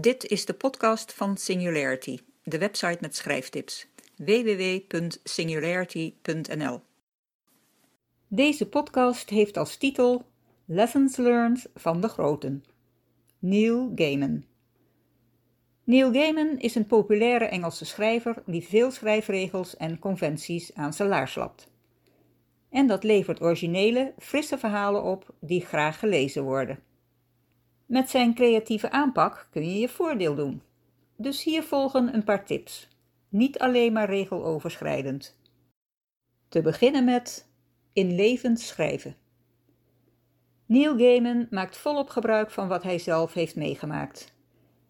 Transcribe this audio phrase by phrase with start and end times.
[0.00, 3.86] Dit is de podcast van Singularity, de website met schrijftips.
[4.16, 6.80] www.singularity.nl
[8.28, 10.26] Deze podcast heeft als titel
[10.64, 12.64] Lessons Learned van de Groten.
[13.38, 14.44] Neil Gaiman.
[15.84, 21.34] Neil Gaiman is een populaire Engelse schrijver die veel schrijfregels en conventies aan zijn laars
[21.34, 21.68] lapt.
[22.70, 26.86] En dat levert originele, frisse verhalen op die graag gelezen worden.
[27.88, 30.62] Met zijn creatieve aanpak kun je je voordeel doen.
[31.16, 32.88] Dus hier volgen een paar tips.
[33.28, 35.36] Niet alleen maar regeloverschrijdend.
[36.48, 37.48] Te beginnen met
[37.92, 39.16] inlevend schrijven.
[40.66, 44.34] Neil Gaiman maakt volop gebruik van wat hij zelf heeft meegemaakt.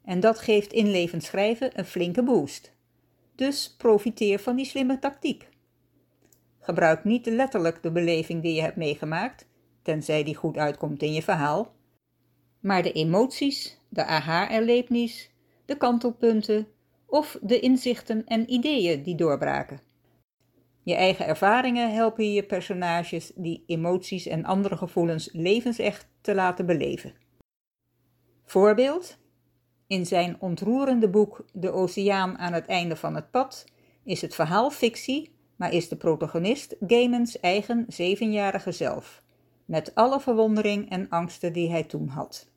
[0.04, 2.72] En dat geeft inlevend schrijven een flinke boost.
[3.34, 5.48] Dus profiteer van die slimme tactiek.
[6.58, 9.46] Gebruik niet letterlijk de beleving die je hebt meegemaakt,
[9.82, 11.76] tenzij die goed uitkomt in je verhaal,
[12.68, 15.30] maar de emoties, de aha-erlevenis,
[15.64, 16.68] de kantelpunten
[17.06, 19.80] of de inzichten en ideeën die doorbraken.
[20.82, 27.14] Je eigen ervaringen helpen je personages die emoties en andere gevoelens levensecht te laten beleven.
[28.44, 29.18] Voorbeeld:
[29.86, 33.64] in zijn ontroerende boek De Oceaan aan het einde van het pad
[34.04, 39.22] is het verhaal fictie, maar is de protagonist Gaimans eigen zevenjarige zelf,
[39.64, 42.56] met alle verwondering en angsten die hij toen had.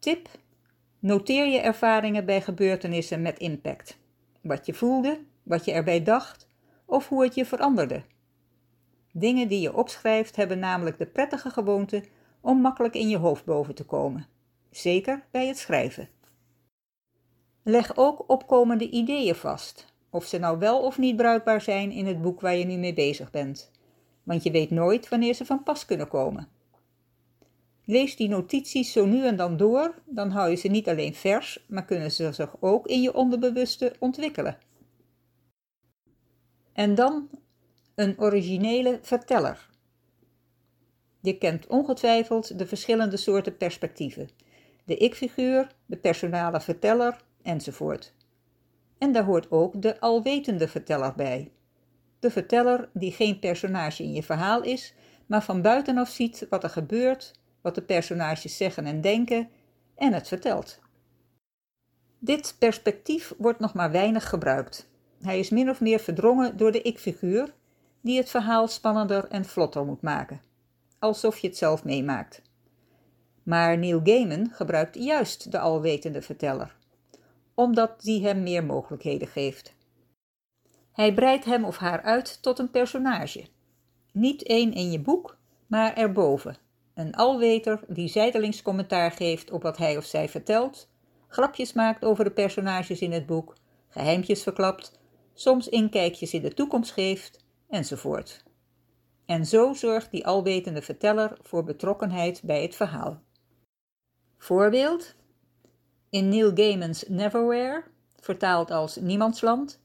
[0.00, 0.28] Tip:
[0.98, 3.98] Noteer je ervaringen bij gebeurtenissen met impact.
[4.40, 6.48] Wat je voelde, wat je erbij dacht
[6.84, 8.02] of hoe het je veranderde.
[9.12, 12.04] Dingen die je opschrijft hebben namelijk de prettige gewoonte
[12.40, 14.26] om makkelijk in je hoofd boven te komen,
[14.70, 16.08] zeker bij het schrijven.
[17.62, 22.22] Leg ook opkomende ideeën vast, of ze nou wel of niet bruikbaar zijn in het
[22.22, 23.70] boek waar je nu mee bezig bent,
[24.22, 26.48] want je weet nooit wanneer ze van pas kunnen komen.
[27.90, 31.64] Lees die notities zo nu en dan door, dan hou je ze niet alleen vers,
[31.68, 34.58] maar kunnen ze zich ook in je onderbewuste ontwikkelen.
[36.72, 37.28] En dan
[37.94, 39.68] een originele verteller.
[41.20, 44.28] Je kent ongetwijfeld de verschillende soorten perspectieven:
[44.84, 48.14] de ik-figuur, de personale verteller enzovoort.
[48.98, 51.52] En daar hoort ook de alwetende verteller bij.
[52.18, 54.94] De verteller die geen personage in je verhaal is,
[55.26, 59.48] maar van buitenaf ziet wat er gebeurt wat de personages zeggen en denken
[59.94, 60.78] en het vertelt.
[62.18, 64.88] Dit perspectief wordt nog maar weinig gebruikt.
[65.20, 67.54] Hij is min of meer verdrongen door de ik-figuur,
[68.00, 70.40] die het verhaal spannender en vlotter moet maken,
[70.98, 72.42] alsof je het zelf meemaakt.
[73.42, 76.76] Maar Neil Gaiman gebruikt juist de alwetende verteller,
[77.54, 79.74] omdat die hem meer mogelijkheden geeft.
[80.92, 83.44] Hij breidt hem of haar uit tot een personage.
[84.12, 86.56] Niet één in je boek, maar erboven,
[86.94, 90.88] een alweter die zijdelings commentaar geeft op wat hij of zij vertelt,
[91.28, 93.54] grapjes maakt over de personages in het boek,
[93.88, 94.98] geheimpjes verklapt,
[95.34, 98.42] soms inkijkjes in de toekomst geeft, enzovoort.
[99.26, 103.20] En zo zorgt die alwetende verteller voor betrokkenheid bij het verhaal.
[104.38, 105.14] Voorbeeld:
[106.10, 107.84] In Neil Gaiman's Neverwhere,
[108.20, 109.80] vertaald als Niemandsland,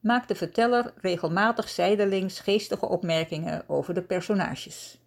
[0.00, 5.00] maakt de verteller regelmatig zijdelings geestige opmerkingen over de personages.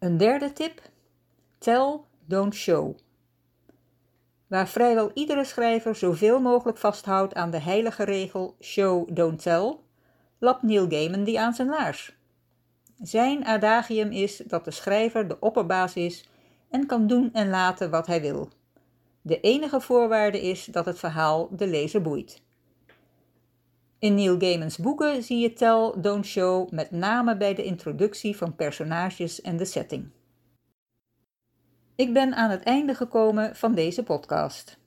[0.00, 0.82] Een derde tip:
[1.58, 2.96] tell, don't show.
[4.46, 9.76] Waar vrijwel iedere schrijver zoveel mogelijk vasthoudt aan de heilige regel show, don't tell,
[10.38, 12.16] lapt Neil Gaiman die aan zijn laars.
[13.00, 16.28] Zijn adagium is dat de schrijver de opperbaas is
[16.70, 18.48] en kan doen en laten wat hij wil.
[19.22, 22.42] De enige voorwaarde is dat het verhaal de lezer boeit.
[24.00, 28.56] In Neil Gaiman's boeken zie je Tell, Don't Show met name bij de introductie van
[28.56, 30.10] personages en de setting.
[31.94, 34.78] Ik ben aan het einde gekomen van deze podcast.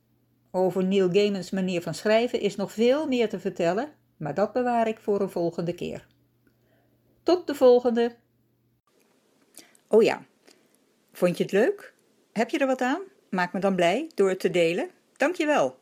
[0.51, 4.87] Over Neil Gaiman's manier van schrijven is nog veel meer te vertellen, maar dat bewaar
[4.87, 6.07] ik voor een volgende keer.
[7.23, 8.15] Tot de volgende!
[9.87, 10.25] Oh ja,
[11.11, 11.93] vond je het leuk?
[12.31, 13.01] Heb je er wat aan?
[13.29, 14.89] Maak me dan blij door het te delen.
[15.17, 15.81] Dankjewel!